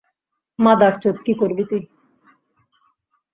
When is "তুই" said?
1.69-1.81